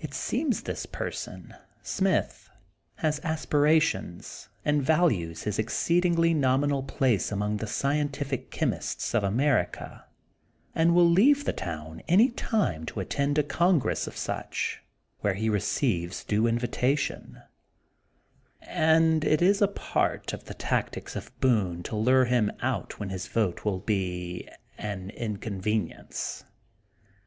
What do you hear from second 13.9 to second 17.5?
of such, where he receives due invitation:—